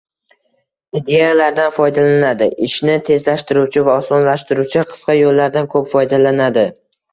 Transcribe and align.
Idelardan 0.99 1.75
foydalanadi, 1.75 2.47
ishni 2.69 2.97
tezlashtiruvchi 3.11 3.85
va 3.91 3.99
osonlashtiruvchi 4.03 4.85
qisqa 4.97 5.19
yo’llardan 5.21 5.71
ko’p 5.77 5.95
foydalanadi 5.95 6.69